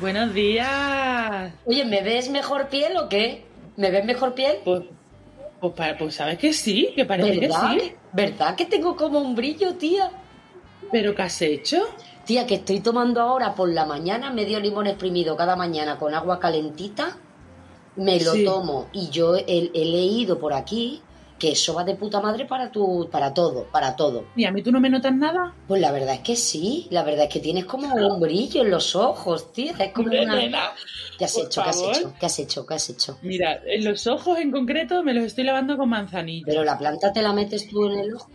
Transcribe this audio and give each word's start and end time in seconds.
Buenos 0.00 0.34
días. 0.34 1.52
Oye, 1.64 1.84
¿me 1.84 2.02
ves 2.02 2.28
mejor 2.30 2.68
piel 2.68 2.96
o 2.96 3.08
qué? 3.08 3.44
¿Me 3.76 3.90
ves 3.90 4.04
mejor 4.04 4.34
piel? 4.34 4.56
Pues, 4.64 4.82
pues, 5.60 5.72
pues 5.98 6.14
sabes 6.14 6.38
que 6.38 6.52
sí, 6.52 6.90
que 6.94 7.04
parece 7.04 7.40
¿Verdad? 7.40 7.74
que 7.74 7.80
sí. 7.80 7.92
¿Verdad 8.12 8.54
que 8.56 8.66
tengo 8.66 8.96
como 8.96 9.18
un 9.20 9.34
brillo, 9.34 9.74
tía? 9.74 10.10
¿Pero 10.92 11.14
qué 11.14 11.22
has 11.22 11.40
hecho? 11.42 11.78
Tía, 12.24 12.46
que 12.46 12.56
estoy 12.56 12.80
tomando 12.80 13.20
ahora 13.20 13.54
por 13.54 13.72
la 13.72 13.86
mañana 13.86 14.30
medio 14.30 14.60
limón 14.60 14.86
exprimido 14.86 15.36
cada 15.36 15.56
mañana 15.56 15.98
con 15.98 16.14
agua 16.14 16.38
calentita. 16.40 17.16
Me 17.96 18.20
lo 18.20 18.32
Sí. 18.32 18.44
tomo 18.44 18.88
y 18.92 19.08
yo 19.08 19.36
he, 19.36 19.44
he 19.46 19.84
leído 19.84 20.38
por 20.38 20.52
aquí 20.52 21.00
que 21.38 21.52
eso 21.52 21.74
va 21.74 21.84
de 21.84 21.94
puta 21.94 22.20
madre 22.20 22.46
para 22.46 22.70
tu, 22.70 23.08
para 23.10 23.34
todo, 23.34 23.64
para 23.64 23.94
todo. 23.96 24.24
¿Y 24.36 24.44
a 24.44 24.52
mí 24.52 24.62
tú 24.62 24.72
no 24.72 24.80
me 24.80 24.88
notas 24.88 25.14
nada? 25.14 25.54
Pues 25.68 25.80
la 25.80 25.92
verdad 25.92 26.14
es 26.14 26.20
que 26.20 26.36
sí, 26.36 26.86
la 26.90 27.02
verdad 27.02 27.24
es 27.24 27.32
que 27.32 27.40
tienes 27.40 27.64
como 27.66 27.92
un 27.94 28.20
brillo 28.20 28.62
en 28.62 28.70
los 28.70 28.96
ojos, 28.96 29.52
tía. 29.52 29.74
Es 29.78 29.92
como 29.92 30.08
una... 30.08 30.36
nena, 30.36 30.70
¿Qué 31.18 31.24
has 31.24 31.34
por 31.34 31.46
hecho? 31.46 31.62
¿Qué 31.62 31.68
has 31.68 31.82
hecho? 31.82 32.14
¿Qué 32.18 32.26
has 32.26 32.38
hecho? 32.38 32.66
¿Qué 32.66 32.74
has 32.74 32.90
hecho? 32.90 33.18
Mira, 33.22 33.60
en 33.66 33.84
los 33.84 34.06
ojos 34.06 34.38
en 34.38 34.50
concreto 34.50 35.02
me 35.02 35.14
los 35.14 35.24
estoy 35.24 35.44
lavando 35.44 35.76
con 35.76 35.88
manzanilla. 35.88 36.44
Pero 36.46 36.64
la 36.64 36.78
planta 36.78 37.12
te 37.12 37.22
la 37.22 37.32
metes 37.32 37.68
tú 37.68 37.86
en 37.90 37.98
el 37.98 38.14
ojo. 38.14 38.30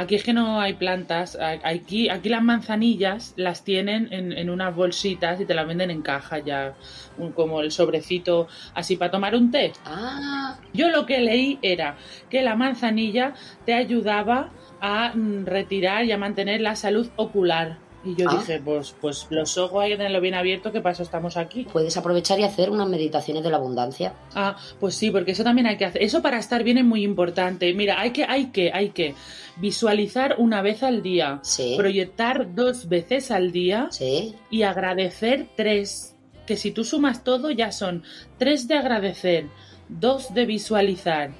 Aquí 0.00 0.14
es 0.14 0.22
que 0.22 0.32
no 0.32 0.60
hay 0.60 0.74
plantas. 0.74 1.36
Aquí, 1.64 2.08
aquí 2.08 2.28
las 2.28 2.42
manzanillas 2.42 3.32
las 3.36 3.64
tienen 3.64 4.12
en, 4.12 4.30
en 4.32 4.48
unas 4.48 4.72
bolsitas 4.74 5.40
y 5.40 5.44
te 5.44 5.54
las 5.54 5.66
venden 5.66 5.90
en 5.90 6.02
caja 6.02 6.38
ya, 6.38 6.74
un- 7.16 7.32
como 7.32 7.60
el 7.62 7.72
sobrecito 7.72 8.46
así 8.74 8.96
para 8.96 9.10
tomar 9.10 9.34
un 9.34 9.50
té. 9.50 9.72
Ah, 9.84 10.56
Yo 10.72 10.88
lo 10.90 11.04
que 11.04 11.18
leí 11.20 11.58
era 11.62 11.96
que 12.30 12.42
la 12.42 12.54
manzanilla 12.54 13.34
te 13.66 13.74
ayudaba 13.74 14.50
a 14.80 15.10
mm, 15.14 15.46
retirar 15.46 16.04
y 16.04 16.12
a 16.12 16.18
mantener 16.18 16.60
la 16.60 16.76
salud 16.76 17.08
ocular. 17.16 17.78
Y 18.04 18.14
yo 18.14 18.26
Ah. 18.30 18.36
dije, 18.38 18.60
pues, 18.64 18.94
pues 19.00 19.26
los 19.30 19.58
ojos 19.58 19.82
hay 19.82 19.90
que 19.90 19.96
tenerlo 19.96 20.20
bien 20.20 20.34
abierto, 20.34 20.70
¿qué 20.70 20.80
pasa? 20.80 21.02
Estamos 21.02 21.36
aquí. 21.36 21.66
puedes 21.72 21.96
aprovechar 21.96 22.38
y 22.38 22.44
hacer 22.44 22.70
unas 22.70 22.88
meditaciones 22.88 23.42
de 23.42 23.50
la 23.50 23.56
abundancia. 23.56 24.12
Ah, 24.34 24.56
pues 24.78 24.94
sí, 24.94 25.10
porque 25.10 25.32
eso 25.32 25.42
también 25.44 25.66
hay 25.66 25.76
que 25.76 25.84
hacer. 25.84 26.02
Eso 26.02 26.22
para 26.22 26.38
estar 26.38 26.62
bien 26.62 26.78
es 26.78 26.84
muy 26.84 27.02
importante. 27.02 27.72
Mira, 27.74 28.00
hay 28.00 28.12
que, 28.12 28.24
hay 28.24 28.46
que, 28.46 28.70
hay 28.72 28.90
que 28.90 29.14
visualizar 29.56 30.36
una 30.38 30.62
vez 30.62 30.82
al 30.82 31.02
día, 31.02 31.40
Sí. 31.42 31.74
proyectar 31.76 32.54
dos 32.54 32.88
veces 32.88 33.30
al 33.30 33.50
día 33.52 33.88
Sí. 33.90 34.34
y 34.50 34.62
agradecer 34.62 35.48
tres. 35.56 36.14
Que 36.46 36.56
si 36.56 36.70
tú 36.70 36.84
sumas 36.84 37.24
todo 37.24 37.50
ya 37.50 37.72
son 37.72 38.04
tres 38.38 38.68
de 38.68 38.76
agradecer, 38.76 39.46
dos 39.88 40.32
de 40.32 40.46
visualizar 40.46 41.30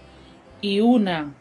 y 0.61 0.81
una 0.81 1.35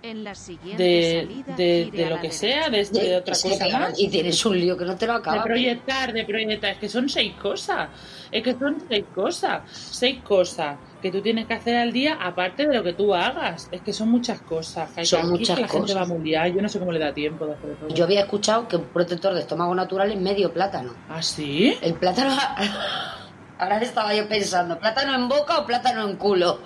En 0.00 0.22
la 0.22 0.34
siguiente 0.34 0.80
de, 0.80 1.26
salida, 1.26 1.56
de, 1.56 1.90
de 1.92 2.06
lo 2.10 2.20
que 2.20 2.30
sea, 2.30 2.70
de, 2.70 2.84
de 2.84 3.16
otra 3.16 3.34
cosa 3.34 3.68
más. 3.72 3.98
Y 3.98 4.08
tienes 4.08 4.46
un 4.46 4.56
lío 4.58 4.76
que 4.76 4.84
no 4.84 4.96
te 4.96 5.06
lo 5.08 5.14
De 5.14 5.18
acabas. 5.18 5.42
proyectar, 5.44 6.12
de 6.12 6.24
proyectar, 6.24 6.70
es 6.74 6.78
que 6.78 6.88
son 6.88 7.08
seis 7.08 7.34
cosas, 7.34 7.88
es 8.30 8.42
que 8.44 8.52
son 8.52 8.80
seis 8.88 9.04
cosas, 9.12 9.62
seis 9.72 10.20
cosas 10.22 10.76
que 11.02 11.10
tú 11.10 11.20
tienes 11.20 11.46
que 11.46 11.54
hacer 11.54 11.74
al 11.76 11.92
día 11.92 12.16
aparte 12.20 12.66
de 12.68 12.74
lo 12.76 12.84
que 12.84 12.92
tú 12.92 13.12
hagas, 13.12 13.68
es 13.72 13.80
que 13.80 13.92
son 13.92 14.08
muchas 14.08 14.40
cosas, 14.42 14.88
que 14.92 15.04
Son 15.04 15.28
muchas 15.30 15.56
que 15.56 15.62
la 15.62 15.68
gente 15.68 15.92
cosas. 15.92 16.02
va 16.02 16.14
muy 16.14 16.24
liada, 16.28 16.46
yo 16.48 16.62
no 16.62 16.68
sé 16.68 16.78
cómo 16.78 16.92
le 16.92 17.00
da 17.00 17.12
tiempo 17.12 17.46
de 17.46 17.54
hacer 17.54 17.74
todo. 17.76 17.88
Yo 17.88 18.04
había 18.04 18.20
escuchado 18.20 18.68
que 18.68 18.76
un 18.76 18.84
protector 18.84 19.34
de 19.34 19.40
estómago 19.40 19.74
natural 19.74 20.12
es 20.12 20.20
medio 20.20 20.52
plátano. 20.52 20.94
¿Ah, 21.08 21.22
sí? 21.22 21.76
El 21.82 21.94
plátano. 21.94 22.36
Ahora 23.58 23.80
estaba 23.80 24.14
yo 24.14 24.28
pensando, 24.28 24.78
¿plátano 24.78 25.14
en 25.16 25.28
boca 25.28 25.58
o 25.58 25.66
plátano 25.66 26.08
en 26.08 26.16
culo? 26.16 26.60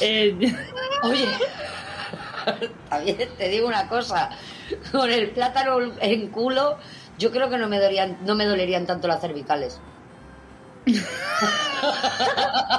Eh, 0.00 0.34
Oye, 1.02 1.26
también 2.88 3.28
te 3.36 3.48
digo 3.48 3.68
una 3.68 3.86
cosa, 3.88 4.30
con 4.92 5.10
el 5.10 5.30
plátano 5.30 5.78
en 6.00 6.28
culo, 6.28 6.78
yo 7.18 7.30
creo 7.30 7.50
que 7.50 7.58
no 7.58 7.68
me 7.68 7.76
dolerían, 7.76 8.16
no 8.24 8.34
me 8.34 8.46
dolerían 8.46 8.86
tanto 8.86 9.06
las 9.08 9.20
cervicales. 9.20 9.78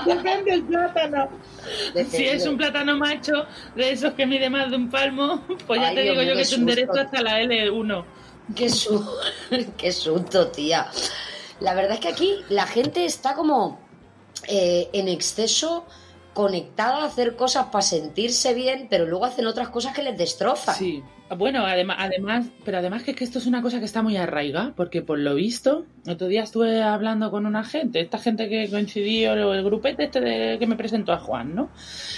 depende 0.05 0.51
del 0.51 0.63
plátano. 0.63 1.29
Si 2.09 2.25
es 2.27 2.45
un 2.47 2.57
plátano 2.57 2.97
macho, 2.97 3.45
de 3.75 3.91
esos 3.91 4.13
que 4.13 4.25
mide 4.25 4.49
más 4.49 4.71
de 4.71 4.77
un 4.77 4.89
palmo, 4.89 5.43
pues 5.67 5.81
ya 5.81 5.89
Ay, 5.89 5.95
te 5.95 6.01
Dios 6.01 6.17
digo 6.17 6.23
mío, 6.25 6.33
yo 6.33 6.39
que 6.41 6.45
te 6.47 6.55
enderezo 6.55 6.93
susto. 6.93 7.01
hasta 7.01 7.21
la 7.21 7.41
L1. 7.41 8.05
Qué, 8.55 8.69
su... 8.69 9.05
Qué 9.77 9.91
susto, 9.91 10.47
tía. 10.47 10.87
La 11.61 11.73
verdad 11.73 11.93
es 11.93 11.99
que 11.99 12.09
aquí 12.09 12.35
la 12.49 12.65
gente 12.65 13.05
está 13.05 13.35
como 13.35 13.79
eh, 14.47 14.89
en 14.93 15.07
exceso 15.07 15.85
conectada 16.33 17.03
a 17.03 17.05
hacer 17.05 17.35
cosas 17.35 17.67
para 17.67 17.81
sentirse 17.81 18.53
bien, 18.53 18.87
pero 18.89 19.05
luego 19.05 19.25
hacen 19.25 19.45
otras 19.45 19.69
cosas 19.69 19.93
que 19.93 20.01
les 20.01 20.17
destrozan. 20.17 20.75
Sí, 20.75 21.03
bueno, 21.37 21.65
además, 21.65 21.97
además, 21.99 22.47
pero 22.65 22.79
además 22.79 23.03
que, 23.03 23.13
que 23.13 23.23
esto 23.23 23.37
es 23.37 23.45
una 23.45 23.61
cosa 23.61 23.79
que 23.79 23.85
está 23.85 24.01
muy 24.01 24.17
arraigada, 24.17 24.73
porque 24.75 25.01
por 25.01 25.19
lo 25.19 25.35
visto, 25.35 25.85
otro 26.07 26.27
día 26.27 26.43
estuve 26.43 26.81
hablando 26.81 27.29
con 27.31 27.45
una 27.45 27.63
gente, 27.63 28.01
esta 28.01 28.17
gente 28.17 28.49
que 28.49 28.69
coincidió, 28.69 29.33
el 29.33 29.63
grupete 29.63 30.05
este 30.05 30.19
de, 30.19 30.57
que 30.57 30.67
me 30.67 30.75
presentó 30.75 31.13
a 31.13 31.19
Juan, 31.19 31.53
¿no? 31.53 31.69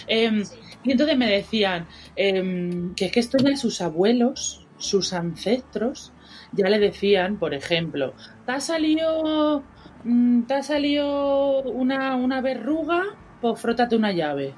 Em, 0.08 0.44
y 0.84 0.92
entonces 0.92 1.18
me 1.18 1.28
decían 1.30 1.88
em, 2.16 2.96
que 2.96 3.06
es 3.06 3.12
que 3.12 3.20
esto 3.20 3.38
ya 3.38 3.58
sus 3.58 3.82
abuelos, 3.82 4.68
sus 4.78 5.12
ancestros, 5.14 6.13
ya 6.54 6.70
le 6.70 6.80
decían, 6.80 7.38
por 7.38 7.54
ejemplo, 7.54 8.14
¿te 8.46 8.52
ha 8.52 8.60
salido, 8.60 9.64
mm, 10.04 10.44
te 10.44 10.54
ha 10.54 10.64
salido 10.64 11.62
una, 11.64 12.16
una 12.16 12.42
verruga? 12.42 13.04
Pues 13.42 13.60
frótate 13.60 13.96
una 13.96 14.12
llave 14.12 14.54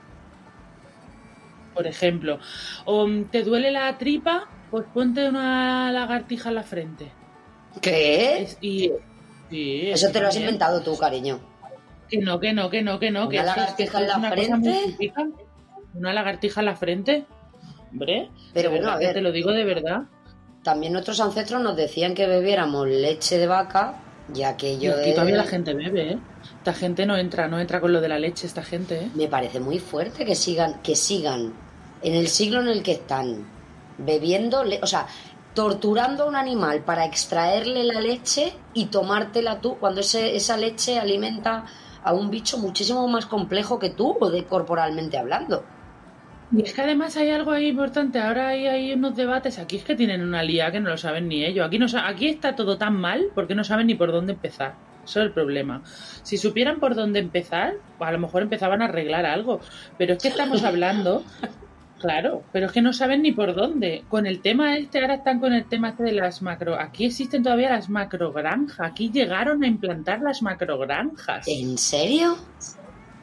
por 1.73 1.85
ejemplo. 1.87 2.39
O 2.85 3.05
mm, 3.05 3.25
te 3.25 3.43
duele 3.43 3.69
la 3.69 3.97
tripa, 3.97 4.47
pues 4.71 4.85
ponte 4.93 5.27
una 5.27 5.91
lagartija 5.91 6.47
en 6.49 6.55
la 6.55 6.63
frente. 6.63 7.11
¿Qué? 7.81 8.43
Es- 8.43 8.57
y, 8.61 8.91
sí, 9.49 9.89
Eso 9.91 10.09
te 10.11 10.21
lo 10.21 10.27
has 10.29 10.37
inventado 10.37 10.81
tú, 10.81 10.97
cariño. 10.97 11.39
Que 12.09 12.19
no, 12.19 12.39
que 12.39 12.53
no, 12.53 12.69
que 12.69 12.81
no, 12.81 12.97
que 12.97 13.11
no. 13.11 13.27
¿Una 13.27 13.29
que 13.29 13.37
esto 13.39 13.61
es- 13.61 13.73
que 13.73 13.83
lagartija 13.85 13.99
en 13.99 14.07
la 14.21 14.31
frente? 14.31 15.13
Una 15.95 16.13
lagartija 16.13 16.61
en 16.61 16.65
la 16.65 16.75
frente. 16.75 17.25
Hombre, 17.91 18.29
Pero 18.53 18.69
bueno, 18.71 18.89
a 18.91 18.97
ver. 18.97 19.13
te 19.13 19.21
lo 19.21 19.31
digo 19.33 19.51
de 19.51 19.63
verdad. 19.65 20.03
También 20.65 20.93
nuestros 20.93 21.19
ancestros 21.19 21.61
nos 21.61 21.75
decían 21.77 22.15
que 22.15 22.25
bebiéramos 22.25 22.87
leche 22.87 23.37
de 23.37 23.45
vaca, 23.45 23.93
ya 24.33 24.57
que 24.57 24.73
Y 24.73 24.79
yo 24.79 24.95
aquí 24.97 25.11
todavía 25.11 25.37
la 25.37 25.43
gente 25.43 25.75
bebe, 25.75 26.13
¿eh? 26.13 26.17
Esta 26.57 26.73
gente 26.73 27.05
no 27.05 27.15
entra, 27.15 27.47
no 27.47 27.59
entra 27.59 27.79
con 27.79 27.93
lo 27.93 28.01
de 28.01 28.07
la 28.09 28.17
leche, 28.17 28.47
esta 28.47 28.63
gente, 28.63 28.95
¿eh? 29.03 29.11
me 29.13 29.27
parece 29.27 29.59
muy 29.59 29.77
fuerte 29.77 30.25
que 30.25 30.33
sigan, 30.33 30.81
que 30.81 30.95
sigan 30.95 31.53
en 32.01 32.15
el 32.15 32.27
siglo 32.29 32.61
en 32.61 32.67
el 32.69 32.81
que 32.81 32.93
están 32.93 33.45
bebiendo, 33.99 34.63
le- 34.63 34.79
o 34.81 34.87
sea, 34.87 35.05
torturando 35.53 36.23
a 36.23 36.27
un 36.27 36.35
animal 36.35 36.83
para 36.83 37.05
extraerle 37.05 37.83
la 37.83 38.01
leche 38.01 38.51
y 38.73 38.85
tomártela 38.85 39.61
tú, 39.61 39.77
cuando 39.77 40.01
ese- 40.01 40.35
esa 40.35 40.57
leche 40.57 40.97
alimenta 40.97 41.65
a 42.03 42.11
un 42.13 42.31
bicho 42.31 42.57
muchísimo 42.57 43.07
más 43.07 43.27
complejo 43.27 43.77
que 43.77 43.91
tú, 43.91 44.17
o 44.19 44.31
de 44.31 44.45
corporalmente 44.45 45.17
hablando. 45.19 45.63
Y 46.51 46.61
es 46.61 46.73
que 46.73 46.81
además 46.81 47.17
hay 47.17 47.31
algo 47.31 47.51
ahí 47.51 47.67
importante. 47.67 48.19
Ahora 48.19 48.49
hay, 48.49 48.67
hay 48.67 48.93
unos 48.93 49.15
debates. 49.15 49.59
Aquí 49.59 49.77
es 49.77 49.83
que 49.83 49.95
tienen 49.95 50.21
una 50.21 50.43
lía 50.43 50.71
que 50.71 50.79
no 50.79 50.89
lo 50.89 50.97
saben 50.97 51.27
ni 51.27 51.43
ellos. 51.43 51.65
Aquí, 51.65 51.79
no, 51.79 51.87
aquí 52.03 52.27
está 52.27 52.55
todo 52.55 52.77
tan 52.77 52.95
mal 52.95 53.27
porque 53.33 53.55
no 53.55 53.63
saben 53.63 53.87
ni 53.87 53.95
por 53.95 54.11
dónde 54.11 54.33
empezar. 54.33 54.75
Eso 55.03 55.19
es 55.19 55.27
el 55.27 55.31
problema. 55.31 55.81
Si 56.23 56.37
supieran 56.37 56.79
por 56.79 56.95
dónde 56.95 57.19
empezar, 57.19 57.73
pues 57.97 58.07
a 58.07 58.11
lo 58.11 58.19
mejor 58.19 58.41
empezaban 58.41 58.81
a 58.81 58.85
arreglar 58.85 59.25
algo. 59.25 59.59
Pero 59.97 60.13
es 60.13 60.21
que 60.21 60.29
estamos 60.29 60.63
hablando. 60.63 61.23
Claro, 61.97 62.43
pero 62.51 62.67
es 62.67 62.71
que 62.73 62.81
no 62.81 62.93
saben 62.93 63.21
ni 63.21 63.31
por 63.31 63.55
dónde. 63.55 64.03
Con 64.09 64.27
el 64.27 64.41
tema 64.41 64.77
este, 64.77 64.99
ahora 64.99 65.15
están 65.15 65.39
con 65.39 65.53
el 65.53 65.65
tema 65.65 65.89
este 65.89 66.03
de 66.03 66.11
las 66.11 66.41
macro. 66.41 66.79
Aquí 66.79 67.05
existen 67.05 67.41
todavía 67.41 67.69
las 67.69 67.89
macrogranjas. 67.89 68.91
Aquí 68.91 69.09
llegaron 69.11 69.63
a 69.63 69.67
implantar 69.67 70.21
las 70.21 70.41
macrogranjas. 70.41 71.47
¿En 71.47 71.77
serio? 71.77 72.37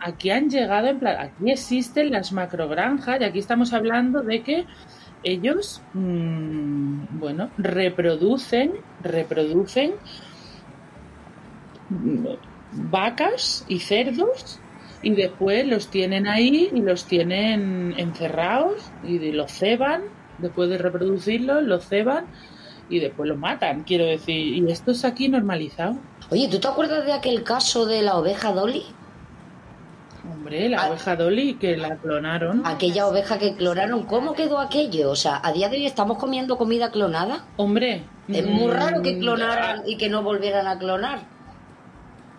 Aquí 0.05 0.31
han 0.31 0.51
llegado 0.51 0.89
en 0.89 0.99
plan, 0.99 1.17
aquí 1.21 1.51
existen 1.51 2.11
las 2.11 2.33
macrogranjas 2.33 3.21
y 3.21 3.25
aquí 3.25 3.39
estamos 3.39 3.73
hablando 3.73 4.23
de 4.23 4.43
que 4.43 4.67
ellos, 5.23 5.81
mm, 5.95 7.19
bueno, 7.21 7.51
reproducen, 7.57 8.73
reproducen 9.03 9.93
mm, 11.91 12.27
vacas 12.91 13.65
y 13.69 13.79
cerdos 13.79 14.59
y 15.03 15.11
después 15.15 15.67
los 15.67 15.89
tienen 15.89 16.27
ahí 16.27 16.71
y 16.73 16.81
los 16.81 17.05
tienen 17.05 17.95
encerrados 17.97 18.91
y 19.05 19.31
los 19.31 19.53
ceban, 19.53 20.03
después 20.39 20.69
de 20.69 20.79
reproducirlos, 20.79 21.63
los 21.63 21.87
ceban 21.87 22.25
y 22.89 22.99
después 22.99 23.29
los 23.29 23.39
matan, 23.39 23.85
quiero 23.85 24.05
decir, 24.05 24.37
y 24.37 24.71
esto 24.71 24.91
es 24.91 25.05
aquí 25.05 25.29
normalizado. 25.29 25.97
Oye, 26.31 26.49
¿tú 26.49 26.59
te 26.59 26.67
acuerdas 26.67 27.07
de 27.07 27.13
aquel 27.13 27.45
caso 27.45 27.87
de 27.87 28.03
la 28.03 28.17
oveja 28.17 28.53
Dolly? 28.53 28.85
Hombre, 30.53 30.69
la 30.69 30.83
Ah. 30.83 30.91
oveja 30.91 31.17
Dolly 31.17 31.55
que 31.55 31.77
la 31.79 31.97
clonaron. 31.97 32.63
Aquella 32.67 33.07
oveja 33.07 33.39
que 33.39 33.55
clonaron, 33.55 34.03
¿cómo 34.05 34.35
quedó 34.35 34.59
aquello? 34.59 35.11
O 35.11 35.17
sea, 35.17 35.41
a 35.43 35.51
día 35.53 35.69
de 35.71 35.77
hoy 35.79 35.87
estamos 35.87 36.19
comiendo 36.19 36.59
comida 36.59 36.91
clonada. 36.91 37.45
Hombre, 37.57 38.03
Es 38.29 38.47
muy 38.47 38.67
mm, 38.67 38.71
raro 38.71 39.03
que 39.03 39.19
clonaran 39.19 39.83
y 39.87 39.97
que 39.97 40.09
no 40.11 40.23
volvieran 40.23 40.67
a 40.67 40.79
clonar. 40.79 41.21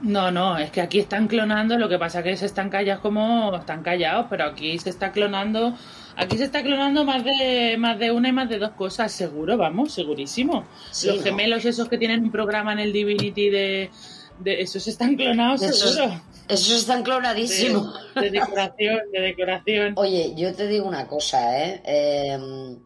No, 0.02 0.30
no, 0.32 0.58
es 0.58 0.70
que 0.70 0.82
aquí 0.82 1.00
están 1.00 1.28
clonando, 1.28 1.78
lo 1.78 1.88
que 1.90 1.98
pasa 1.98 2.22
que 2.22 2.36
se 2.38 2.46
están 2.46 2.70
callados 2.70 3.02
como 3.02 3.56
están 3.56 3.82
callados, 3.84 4.28
pero 4.30 4.46
aquí 4.46 4.78
se 4.78 4.90
está 4.90 5.12
clonando, 5.12 5.74
aquí 6.18 6.38
se 6.38 6.44
está 6.44 6.62
clonando 6.62 7.06
más 7.06 7.24
de 7.24 7.78
más 7.80 7.98
de 7.98 8.12
una 8.12 8.28
y 8.30 8.32
más 8.34 8.48
de 8.50 8.60
dos 8.60 8.72
cosas, 8.72 9.12
seguro, 9.14 9.58
vamos, 9.58 9.92
segurísimo. 9.94 10.66
Sí, 10.92 11.08
Los 11.08 11.18
¿no? 11.18 11.24
gemelos 11.24 11.64
esos 11.66 11.88
que 11.90 11.98
tienen 11.98 12.22
un 12.24 12.32
programa 12.32 12.74
en 12.74 12.80
el 12.80 12.92
Divinity 12.94 13.50
de, 13.50 13.90
de 14.40 14.62
esos 14.62 14.88
están 14.88 15.16
clonados, 15.16 15.62
Esos- 15.62 15.96
seguro. 15.96 16.22
Esos 16.48 16.72
están 16.72 17.04
clonadísimos. 17.04 17.94
De, 18.16 18.22
de 18.22 18.30
decoración, 18.32 19.00
de 19.12 19.22
decoración. 19.22 19.94
Oye, 19.96 20.34
yo 20.36 20.54
te 20.54 20.68
digo 20.68 20.88
una 20.88 21.08
cosa, 21.08 21.64
¿eh? 21.64 21.82
Eh, 21.86 22.78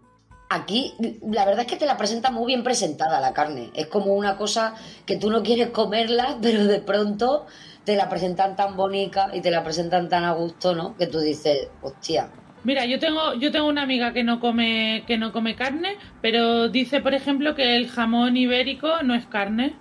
Aquí, 0.49 0.93
la 1.29 1.43
verdad 1.43 1.61
es 1.61 1.67
que 1.67 1.75
te 1.75 1.85
la 1.85 1.97
presenta 1.97 2.31
muy 2.31 2.47
bien 2.47 2.63
presentada 2.63 3.19
la 3.19 3.33
carne. 3.33 3.69
Es 3.73 3.87
como 3.87 4.13
una 4.13 4.37
cosa 4.37 4.75
que 5.05 5.17
tú 5.17 5.29
no 5.29 5.43
quieres 5.43 5.71
comerla, 5.71 6.37
pero 6.41 6.65
de 6.65 6.79
pronto 6.79 7.45
te 7.83 7.95
la 7.95 8.07
presentan 8.09 8.55
tan 8.55 8.77
bonita 8.77 9.29
y 9.33 9.41
te 9.41 9.51
la 9.51 9.63
presentan 9.63 10.07
tan 10.07 10.23
a 10.23 10.31
gusto, 10.31 10.73
¿no? 10.73 10.95
Que 10.95 11.07
tú 11.07 11.19
dices, 11.19 11.67
hostia, 11.81 12.29
Mira, 12.63 12.85
yo 12.85 12.99
tengo, 12.99 13.33
yo 13.35 13.51
tengo 13.51 13.67
una 13.67 13.83
amiga 13.83 14.11
que 14.11 14.23
no 14.23 14.41
come, 14.41 15.03
que 15.07 15.17
no 15.17 15.31
come 15.31 15.55
carne, 15.55 15.95
pero 16.21 16.67
dice, 16.67 16.99
por 16.99 17.13
ejemplo, 17.13 17.55
que 17.55 17.77
el 17.77 17.87
jamón 17.87 18.35
ibérico 18.35 19.03
no 19.03 19.15
es 19.15 19.25
carne. 19.25 19.75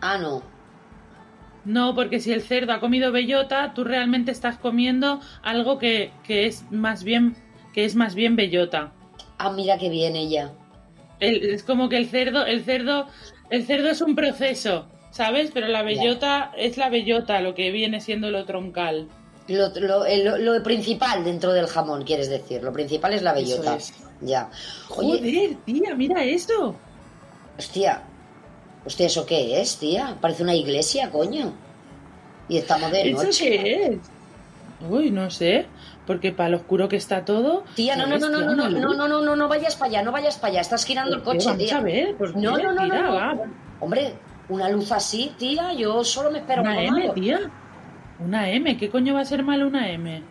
ah, 0.00 0.18
no. 0.18 0.53
No, 1.64 1.94
porque 1.94 2.20
si 2.20 2.32
el 2.32 2.42
cerdo 2.42 2.72
ha 2.72 2.80
comido 2.80 3.10
bellota, 3.12 3.72
tú 3.74 3.84
realmente 3.84 4.30
estás 4.30 4.58
comiendo 4.58 5.20
algo 5.42 5.78
que, 5.78 6.10
que 6.26 6.46
es 6.46 6.64
más 6.70 7.04
bien, 7.04 7.36
que 7.72 7.84
es 7.84 7.94
más 7.94 8.14
bien 8.14 8.36
bellota. 8.36 8.92
Ah, 9.38 9.50
mira 9.50 9.78
que 9.78 9.88
bien 9.88 10.14
ella. 10.16 10.52
El- 11.20 11.42
es 11.44 11.62
como 11.62 11.88
que 11.88 11.96
el 11.96 12.08
cerdo, 12.08 12.44
el 12.44 12.64
cerdo, 12.64 13.06
el 13.50 13.64
cerdo 13.64 13.88
es 13.88 14.02
un 14.02 14.14
proceso, 14.14 14.86
¿sabes? 15.10 15.50
Pero 15.54 15.68
la 15.68 15.82
bellota 15.82 16.52
es 16.56 16.76
la 16.76 16.90
bellota, 16.90 17.40
lo 17.40 17.54
que 17.54 17.70
viene 17.70 18.00
siendo 18.00 18.30
lo 18.30 18.44
troncal. 18.44 19.08
Lo, 19.48 19.68
lo- 19.78 20.04
lo- 20.06 20.38
lo 20.38 20.62
principal 20.62 21.24
dentro 21.24 21.52
del 21.52 21.66
jamón, 21.66 22.04
quieres 22.04 22.28
decir. 22.28 22.62
Lo 22.62 22.72
principal 22.72 23.12
es 23.14 23.22
la 23.22 23.32
bellota. 23.32 23.76
es. 23.76 23.92
Ya. 24.20 24.50
Oye, 24.96 25.18
Joder, 25.18 25.56
tía, 25.64 25.94
mira 25.94 26.24
eso. 26.24 26.74
hostia. 27.58 28.02
Hostia, 28.86 29.06
¿eso 29.06 29.24
qué 29.26 29.60
es, 29.60 29.78
tía? 29.78 30.16
Parece 30.20 30.42
una 30.42 30.54
iglesia, 30.54 31.10
coño. 31.10 31.52
Y 32.48 32.58
estamos 32.58 32.90
de 32.90 33.10
¿Eso 33.10 33.22
noche. 33.24 33.48
qué 33.48 33.86
es? 33.86 33.98
Uy, 34.90 35.10
no 35.10 35.30
sé, 35.30 35.66
porque 36.06 36.32
para 36.32 36.50
lo 36.50 36.58
oscuro 36.58 36.88
que 36.88 36.96
está 36.96 37.24
todo. 37.24 37.64
Tía, 37.74 37.96
no, 37.96 38.06
no, 38.06 38.18
no, 38.18 38.28
no, 38.28 38.40
no, 38.40 38.54
no, 38.54 38.68
no, 38.68 38.94
no, 38.94 39.08
no, 39.08 39.22
no, 39.22 39.36
no 39.36 39.48
vayas 39.48 39.76
para 39.76 39.88
allá, 39.90 40.02
no 40.02 40.12
vayas 40.12 40.36
para 40.36 40.52
allá, 40.52 40.60
estás 40.60 40.84
girando 40.84 41.16
el 41.16 41.22
coche, 41.22 41.46
Vamos 41.46 41.64
tía. 41.64 41.78
a 41.78 41.80
ver, 41.80 42.14
pues 42.16 42.34
No, 42.36 42.58
no, 42.58 42.72
no. 42.72 43.42
Hombre, 43.80 44.14
una 44.50 44.68
luz 44.68 44.92
así, 44.92 45.32
tía, 45.38 45.72
yo 45.72 46.04
solo 46.04 46.30
me 46.30 46.40
espero 46.40 46.62
Una 46.62 46.82
M, 46.82 47.08
tía. 47.14 47.50
Una 48.18 48.50
M, 48.50 48.76
¿qué 48.76 48.90
coño 48.90 49.14
va 49.14 49.20
a 49.20 49.24
ser 49.24 49.42
malo 49.42 49.66
una 49.66 49.90
M? 49.90 50.22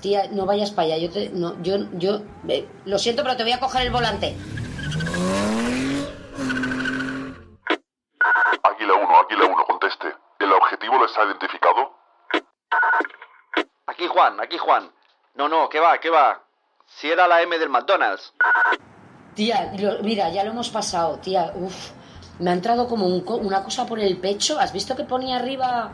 Tía, 0.00 0.28
no 0.30 0.46
vayas 0.46 0.70
para 0.70 0.94
allá, 0.94 0.98
yo 0.98 1.10
te, 1.10 1.28
no, 1.30 1.60
yo, 1.62 1.88
yo, 1.98 2.22
eh, 2.48 2.66
lo 2.86 2.98
siento, 2.98 3.22
pero 3.22 3.36
te 3.36 3.42
voy 3.42 3.52
a 3.52 3.60
coger 3.60 3.82
el 3.82 3.92
volante. 3.92 4.34
Ha 11.18 11.24
identificado? 11.26 11.94
Aquí 13.86 14.06
Juan, 14.06 14.40
aquí 14.40 14.58
Juan. 14.58 14.90
No, 15.34 15.48
no, 15.48 15.68
¿qué 15.68 15.80
va, 15.80 15.98
qué 15.98 16.10
va? 16.10 16.42
Si 16.86 17.10
era 17.10 17.26
la 17.26 17.42
M 17.42 17.58
del 17.58 17.68
McDonald's. 17.68 18.32
Tía, 19.34 19.72
lo- 19.78 20.02
mira, 20.02 20.28
ya 20.30 20.44
lo 20.44 20.50
hemos 20.50 20.68
pasado, 20.68 21.18
tía, 21.18 21.52
uff. 21.54 21.90
Me 22.40 22.50
ha 22.50 22.52
entrado 22.54 22.88
como 22.88 23.06
un 23.06 23.22
co- 23.24 23.36
una 23.36 23.62
cosa 23.64 23.86
por 23.86 23.98
el 23.98 24.18
pecho. 24.20 24.58
¿Has 24.58 24.72
visto 24.72 24.94
que 24.96 25.04
ponía 25.04 25.36
arriba 25.36 25.90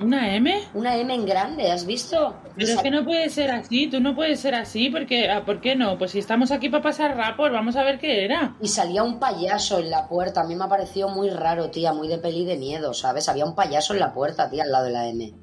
¿Una 0.00 0.34
M? 0.34 0.62
una 0.72 0.96
M 0.96 1.14
en 1.14 1.26
grande? 1.26 1.70
¿Has 1.70 1.84
visto? 1.84 2.34
Pero 2.56 2.68
es 2.72 2.80
que 2.82 2.90
no 2.90 3.04
puede 3.04 3.28
ser 3.28 3.50
así, 3.50 3.86
tú 3.86 4.00
no 4.00 4.14
puedes 4.14 4.40
ser 4.40 4.54
así, 4.54 4.88
porque 4.88 5.28
ah, 5.30 5.44
¿por 5.44 5.60
qué 5.60 5.76
no? 5.76 5.98
Pues 5.98 6.12
si 6.12 6.18
estamos 6.18 6.50
aquí 6.50 6.70
para 6.70 6.82
pasar 6.82 7.16
rapor, 7.16 7.52
vamos 7.52 7.76
a 7.76 7.82
ver 7.82 7.98
qué 7.98 8.24
era. 8.24 8.56
Y 8.62 8.68
salía 8.68 9.02
un 9.02 9.18
payaso 9.18 9.78
en 9.78 9.90
la 9.90 10.08
puerta. 10.08 10.40
A 10.40 10.44
mí 10.44 10.54
me 10.56 10.64
ha 10.64 10.68
parecido 10.68 11.08
muy 11.10 11.28
raro, 11.28 11.70
tía, 11.70 11.92
muy 11.92 12.08
de 12.08 12.16
peli 12.18 12.44
de 12.46 12.56
miedo, 12.56 12.94
¿sabes? 12.94 13.28
Había 13.28 13.44
un 13.44 13.54
payaso 13.54 13.92
en 13.92 14.00
la 14.00 14.12
puerta, 14.14 14.48
tía, 14.50 14.62
al 14.62 14.72
lado 14.72 14.86
de 14.86 14.90
la 14.90 15.06
M. 15.08 15.34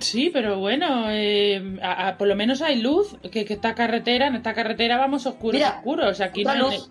Sí, 0.00 0.30
pero 0.32 0.58
bueno, 0.58 1.06
eh, 1.10 1.78
a- 1.82 2.08
a- 2.08 2.18
por 2.18 2.26
lo 2.26 2.34
menos 2.34 2.62
hay 2.62 2.80
luz, 2.80 3.16
que, 3.30 3.44
que 3.44 3.54
esta 3.54 3.74
carretera, 3.74 4.26
en 4.26 4.36
esta 4.36 4.54
carretera 4.54 4.96
vamos 4.96 5.24
oscuros, 5.26 5.54
Mira, 5.54 5.76
oscuros. 5.78 6.20
Aquí 6.20 6.40
Otra 6.42 6.54
no 6.56 6.68
hay- 6.70 6.78
luz. 6.78 6.90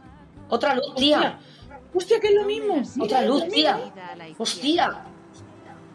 Otra 0.50 0.76
luz, 0.76 0.96
tía. 0.96 1.40
hostia, 1.94 2.20
que 2.20 2.28
es 2.28 2.36
lo 2.36 2.46
mismo. 2.46 2.82
Otra 3.00 3.24
luz, 3.24 3.48
tía. 3.50 3.78
Hostia. 4.38 5.06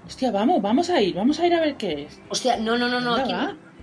Hostia, 0.08 0.30
vamos, 0.32 0.60
vamos 0.62 0.88
a 0.90 1.00
ir, 1.00 1.14
vamos 1.14 1.38
a 1.38 1.46
ir 1.46 1.54
a 1.54 1.60
ver 1.60 1.76
qué 1.76 2.04
es. 2.04 2.20
Hostia, 2.30 2.56
no, 2.56 2.76
no, 2.76 2.88
no, 2.88 3.00
no. 3.00 3.14
Aquí-. 3.14 3.32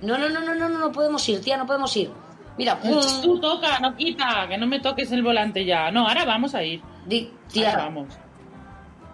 No, 0.01 0.17
no, 0.17 0.27
no, 0.29 0.41
no, 0.41 0.55
no, 0.55 0.67
no, 0.69 0.79
no 0.79 0.91
podemos 0.91 1.27
ir, 1.29 1.39
tía, 1.41 1.55
no 1.55 1.65
podemos 1.65 1.95
ir. 1.95 2.11
Mira, 2.57 2.79
pum. 2.79 2.99
Tú 3.21 3.39
toca, 3.39 3.79
no 3.79 3.95
quita, 3.95 4.47
que 4.49 4.57
no 4.57 4.65
me 4.67 4.79
toques 4.79 5.11
el 5.11 5.23
volante 5.23 5.63
ya. 5.65 5.91
No, 5.91 6.07
ahora 6.07 6.25
vamos 6.25 6.53
a 6.55 6.63
ir. 6.63 6.81
Di- 7.05 7.29
Ahora 7.29 7.47
tía. 7.51 7.77
vamos. 7.77 8.07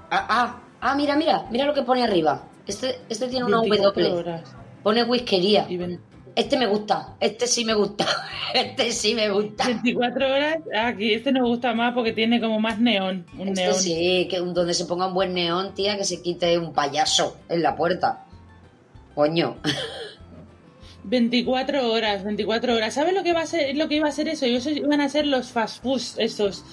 Ah, 0.09 0.25
ah, 0.29 0.59
ah, 0.81 0.95
mira, 0.95 1.15
mira, 1.15 1.45
mira 1.51 1.65
lo 1.65 1.73
que 1.73 1.81
pone 1.83 2.03
arriba. 2.03 2.43
Este, 2.65 3.01
este 3.09 3.27
tiene 3.27 3.45
una 3.45 3.59
24 3.61 4.03
W. 4.03 4.17
horas. 4.19 4.55
Pone 4.83 5.03
whiskería. 5.03 5.65
Y 5.69 5.77
ven- 5.77 6.01
Este 6.35 6.57
me 6.57 6.65
gusta, 6.65 7.15
este 7.19 7.45
sí 7.47 7.65
me 7.65 7.73
gusta. 7.73 8.05
Este 8.53 8.91
sí 8.91 9.15
me 9.15 9.29
gusta. 9.29 9.65
24 9.65 10.27
horas, 10.27 10.57
aquí 10.77 11.13
este 11.13 11.31
nos 11.31 11.47
gusta 11.47 11.73
más 11.73 11.93
porque 11.93 12.11
tiene 12.11 12.41
como 12.41 12.59
más 12.59 12.79
neón. 12.79 13.25
Un 13.37 13.49
Este 13.49 13.61
neón. 13.63 13.75
sí, 13.75 14.27
que 14.29 14.37
donde 14.39 14.73
se 14.73 14.85
ponga 14.85 15.07
un 15.07 15.13
buen 15.13 15.33
neón, 15.33 15.73
tía, 15.73 15.95
que 15.97 16.03
se 16.03 16.21
quite 16.21 16.57
un 16.57 16.73
payaso 16.73 17.37
en 17.47 17.63
la 17.63 17.75
puerta. 17.77 18.25
Coño. 19.15 19.57
24 21.03 21.91
horas, 21.91 22.23
24 22.23 22.75
horas. 22.75 22.93
¿Sabes 22.93 23.13
lo 23.13 23.23
que 23.23 23.33
va 23.33 23.41
a 23.41 23.45
ser, 23.45 23.75
lo 23.75 23.87
que 23.87 23.95
iba 23.95 24.07
a 24.07 24.11
ser 24.11 24.27
eso? 24.27 24.45
Iban 24.45 25.01
a 25.01 25.09
ser 25.09 25.27
los 25.27 25.47
fast 25.51 25.81
foods, 25.81 26.15
esos. 26.17 26.63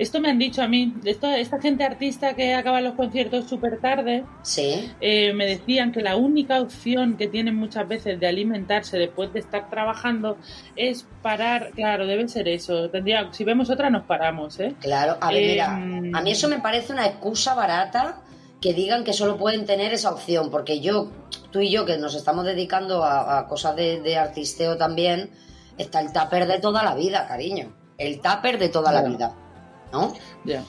Esto 0.00 0.18
me 0.18 0.30
han 0.30 0.38
dicho 0.38 0.62
a 0.62 0.66
mí. 0.66 0.94
Esto, 1.04 1.28
esta 1.30 1.60
gente 1.60 1.84
artista 1.84 2.34
que 2.34 2.54
acaba 2.54 2.80
los 2.80 2.94
conciertos 2.94 3.48
súper 3.48 3.80
tarde, 3.80 4.24
Sí. 4.42 4.90
eh, 5.00 5.34
me 5.34 5.44
decían 5.44 5.92
que 5.92 6.00
la 6.00 6.16
única 6.16 6.58
opción 6.60 7.18
que 7.18 7.28
tienen 7.28 7.54
muchas 7.54 7.86
veces 7.86 8.18
de 8.18 8.26
alimentarse 8.26 8.96
después 8.98 9.30
de 9.34 9.40
estar 9.40 9.68
trabajando 9.68 10.38
es 10.74 11.06
parar. 11.20 11.72
Claro, 11.74 12.06
debe 12.06 12.26
ser 12.28 12.48
eso. 12.48 12.88
Tendría, 12.88 13.28
si 13.32 13.44
vemos 13.44 13.68
otra, 13.68 13.90
nos 13.90 14.04
paramos, 14.04 14.58
¿eh? 14.58 14.74
Claro, 14.80 15.18
a 15.20 15.28
ver, 15.28 15.36
Eh, 15.42 15.46
mira, 15.52 15.68
mm. 15.68 16.16
a 16.16 16.20
mí 16.22 16.30
eso 16.30 16.48
me 16.48 16.60
parece 16.60 16.94
una 16.94 17.06
excusa 17.06 17.54
barata 17.54 18.22
que 18.60 18.72
digan 18.72 19.04
que 19.04 19.12
solo 19.12 19.36
pueden 19.36 19.66
tener 19.66 19.92
esa 19.92 20.10
opción, 20.10 20.50
porque 20.50 20.80
yo, 20.80 21.10
tú 21.50 21.60
y 21.60 21.70
yo, 21.70 21.84
que 21.84 21.98
nos 21.98 22.14
estamos 22.14 22.46
dedicando 22.46 23.04
a, 23.04 23.38
a 23.38 23.46
cosas 23.48 23.76
de, 23.76 24.00
de 24.00 24.16
artisteo 24.16 24.78
también, 24.78 25.28
está 25.76 26.00
el 26.00 26.10
tupper 26.12 26.46
de 26.46 26.58
toda 26.58 26.82
la 26.82 26.94
vida, 26.94 27.26
cariño. 27.26 27.72
El 27.98 28.20
tupper 28.22 28.58
de 28.58 28.70
toda 28.70 28.92
la 28.92 29.02
vida, 29.02 29.34
¿no? 29.92 30.12
Ya. 30.44 30.64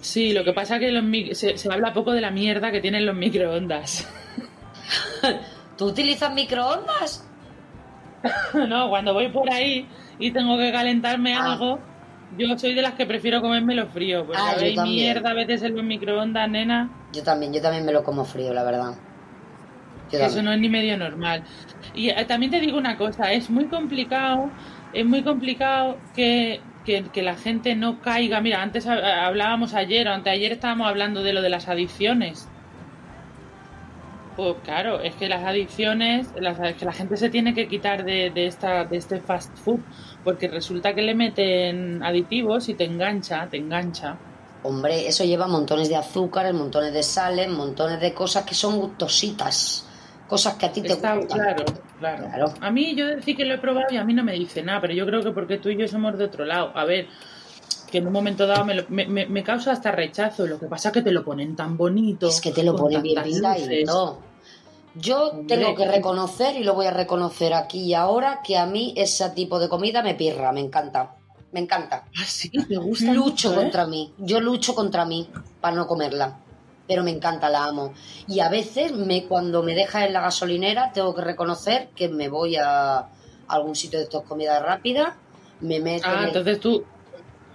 Sí, 0.00 0.32
lo 0.32 0.44
que 0.44 0.52
pasa 0.52 0.76
es 0.76 0.80
que 0.80 0.90
los 0.92 1.36
se, 1.36 1.58
se 1.58 1.72
habla 1.72 1.92
poco 1.92 2.12
de 2.12 2.20
la 2.22 2.30
mierda 2.30 2.70
que 2.72 2.80
tienen 2.80 3.04
los 3.06 3.14
microondas. 3.14 4.08
¿Tú 5.76 5.86
utilizas 5.86 6.32
microondas? 6.32 7.26
no, 8.68 8.88
cuando 8.88 9.14
voy 9.14 9.28
por 9.28 9.50
ahí 9.52 9.86
y 10.18 10.30
tengo 10.30 10.56
que 10.58 10.72
calentarme 10.72 11.34
Ah. 11.34 11.52
algo, 11.52 11.78
yo 12.38 12.56
soy 12.58 12.74
de 12.74 12.82
las 12.82 12.94
que 12.94 13.06
prefiero 13.06 13.40
comérmelo 13.40 13.86
frío, 13.88 14.24
porque 14.26 14.40
Ah, 14.40 14.54
hay 14.58 14.76
mierda 14.78 15.30
a 15.30 15.34
veces 15.34 15.62
en 15.62 15.74
los 15.76 15.84
microondas, 15.84 16.48
nena, 16.48 16.90
Yo 17.12 17.22
también, 17.22 17.52
yo 17.52 17.60
también 17.60 17.84
me 17.84 17.92
lo 17.92 18.04
como 18.04 18.24
frío, 18.24 18.52
la 18.54 18.62
verdad. 18.62 18.94
Yo 20.12 20.18
eso 20.18 20.26
también. 20.26 20.44
no 20.44 20.52
es 20.52 20.60
ni 20.60 20.68
medio 20.68 20.96
normal. 20.96 21.42
Y 21.94 22.08
eh, 22.10 22.24
también 22.26 22.50
te 22.52 22.60
digo 22.60 22.78
una 22.78 22.96
cosa, 22.96 23.32
es 23.32 23.48
muy 23.50 23.66
complicado, 23.66 24.50
es 24.92 25.04
muy 25.06 25.22
complicado 25.22 25.98
que, 26.14 26.60
que, 26.84 27.10
que 27.10 27.22
la 27.22 27.36
gente 27.36 27.74
no 27.76 28.00
caiga. 28.00 28.40
Mira, 28.40 28.62
antes 28.62 28.86
ha- 28.86 29.26
hablábamos 29.26 29.74
ayer 29.74 30.08
o 30.08 30.12
anteayer 30.12 30.52
estábamos 30.52 30.86
hablando 30.88 31.22
de 31.22 31.32
lo 31.32 31.42
de 31.42 31.50
las 31.50 31.68
adicciones. 31.68 32.52
Pues 34.36 34.56
claro, 34.62 35.00
es 35.00 35.14
que 35.16 35.28
las 35.28 35.44
adicciones, 35.44 36.28
es 36.34 36.76
que 36.76 36.84
la 36.84 36.92
gente 36.92 37.16
se 37.16 37.30
tiene 37.30 37.52
que 37.52 37.68
quitar 37.68 38.04
de, 38.04 38.30
de, 38.30 38.46
esta, 38.46 38.84
de 38.84 38.96
este 38.96 39.20
fast 39.20 39.56
food, 39.58 39.80
porque 40.22 40.48
resulta 40.48 40.94
que 40.94 41.02
le 41.02 41.14
meten 41.14 42.02
aditivos 42.02 42.68
y 42.68 42.74
te 42.74 42.84
engancha, 42.84 43.48
te 43.50 43.58
engancha. 43.58 44.16
Hombre, 44.62 45.06
eso 45.08 45.24
lleva 45.24 45.46
montones 45.46 45.88
de 45.88 45.96
azúcares, 45.96 46.54
montones 46.54 46.92
de 46.92 47.02
sales, 47.02 47.48
montones 47.48 48.00
de 48.00 48.14
cosas 48.14 48.44
que 48.44 48.54
son 48.54 48.78
gustositas. 48.78 49.89
Cosas 50.30 50.54
que 50.54 50.66
a 50.66 50.72
ti 50.72 50.80
te 50.80 50.88
gustan. 50.88 51.26
claro, 51.26 51.64
claro, 51.98 52.24
Claro. 52.28 52.54
A 52.60 52.70
mí 52.70 52.94
yo 52.94 53.06
decir 53.08 53.36
que 53.36 53.44
lo 53.44 53.54
he 53.54 53.58
probado 53.58 53.88
y 53.90 53.96
a 53.98 54.04
mí 54.04 54.14
no 54.14 54.22
me 54.24 54.32
dice 54.32 54.62
nada, 54.62 54.80
pero 54.80 54.94
yo 54.94 55.04
creo 55.04 55.22
que 55.22 55.32
porque 55.32 55.58
tú 55.58 55.68
y 55.68 55.76
yo 55.76 55.86
somos 55.88 56.16
de 56.16 56.24
otro 56.24 56.44
lado. 56.46 56.70
A 56.74 56.84
ver, 56.84 57.08
que 57.90 57.98
en 57.98 58.06
un 58.06 58.12
momento 58.12 58.46
dado 58.46 58.64
me, 58.64 58.74
lo- 58.76 58.84
me, 58.88 59.06
me- 59.06 59.26
me 59.26 59.42
causa 59.42 59.72
hasta 59.72 59.90
rechazo. 59.90 60.46
Lo 60.46 60.58
que 60.58 60.66
pasa 60.66 60.88
es 60.88 60.94
que 60.94 61.02
te 61.02 61.10
lo 61.10 61.24
ponen 61.24 61.56
tan 61.56 61.76
bonito. 61.76 62.28
Es 62.28 62.40
que 62.40 62.52
te 62.52 62.62
lo 62.62 62.72
con 62.72 62.82
pone 62.84 63.00
bien 63.00 63.16
tantas 63.16 63.32
pintadito. 63.32 63.66
luces. 63.70 63.90
Yo 64.94 65.28
Hombre, 65.30 65.56
tengo 65.56 65.74
que 65.76 65.86
reconocer, 65.86 66.56
y 66.56 66.64
lo 66.64 66.74
voy 66.74 66.86
a 66.86 66.90
reconocer 66.90 67.54
aquí 67.54 67.80
y 67.84 67.94
ahora, 67.94 68.40
que 68.42 68.56
a 68.58 68.66
mí 68.66 68.92
ese 68.96 69.28
tipo 69.30 69.58
de 69.60 69.68
comida 69.68 70.02
me 70.02 70.14
pirra, 70.14 70.50
me 70.52 70.60
encanta. 70.60 71.14
Me 71.52 71.60
encanta. 71.60 72.04
Ah, 72.16 72.24
sí, 72.26 72.48
te 72.50 72.76
gusta. 72.76 73.12
Lucho 73.12 73.48
mucho, 73.50 73.52
¿eh? 73.52 73.56
contra 73.56 73.86
mí. 73.86 74.12
Yo 74.18 74.40
lucho 74.40 74.74
contra 74.74 75.04
mí 75.04 75.28
para 75.60 75.74
no 75.76 75.86
comerla. 75.86 76.38
Pero 76.90 77.04
me 77.04 77.12
encanta, 77.12 77.48
la 77.48 77.66
amo. 77.66 77.94
Y 78.26 78.40
a 78.40 78.48
veces, 78.48 78.90
me, 78.90 79.26
cuando 79.26 79.62
me 79.62 79.76
deja 79.76 80.04
en 80.04 80.12
la 80.12 80.22
gasolinera, 80.22 80.90
tengo 80.92 81.14
que 81.14 81.22
reconocer 81.22 81.90
que 81.94 82.08
me 82.08 82.28
voy 82.28 82.56
a 82.56 83.06
algún 83.46 83.76
sitio 83.76 84.00
de 84.00 84.06
estos 84.06 84.24
comidas 84.24 84.60
rápidas, 84.60 85.14
me 85.60 85.78
meto... 85.78 86.08
Ah, 86.08 86.14
en 86.14 86.18
el- 86.18 86.24
entonces 86.26 86.58
tú. 86.58 86.84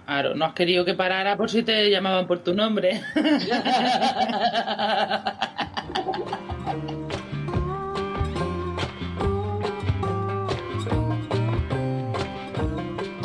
Claro, 0.06 0.34
no 0.34 0.46
has 0.46 0.54
querido 0.54 0.86
que 0.86 0.94
parara 0.94 1.36
por 1.36 1.50
si 1.50 1.62
te 1.62 1.90
llamaban 1.90 2.26
por 2.26 2.38
tu 2.38 2.54
nombre. 2.54 3.02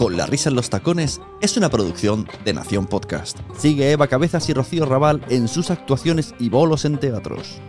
Con 0.02 0.18
la 0.18 0.26
risa 0.26 0.50
en 0.50 0.56
los 0.56 0.72
tacones 0.72 1.22
es 1.42 1.58
una 1.58 1.70
producción 1.70 2.28
de 2.44 2.54
Nación 2.54 2.88
Podcast. 2.88 3.38
Sigue 3.56 3.92
Eva 3.92 4.08
Cabezas 4.08 4.50
y 4.50 4.54
Rocío 4.56 4.88
Raval 4.88 5.24
en 5.30 5.48
sus 5.48 5.70
actuaciones 5.70 6.34
y 6.40 6.50
bolos 6.50 6.86
en 6.86 7.00
teatros. 7.00 7.62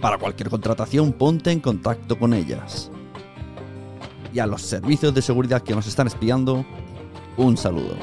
Para 0.00 0.18
cualquier 0.18 0.50
contratación 0.50 1.12
ponte 1.12 1.50
en 1.50 1.58
contacto 1.58 2.16
con 2.16 2.32
ellas. 2.32 2.92
Y 4.32 4.38
a 4.38 4.46
los 4.46 4.62
servicios 4.62 5.12
de 5.12 5.20
seguridad 5.20 5.62
que 5.62 5.74
nos 5.74 5.88
están 5.88 6.06
espiando, 6.06 6.64
un 7.36 7.56
saludo. 7.56 7.96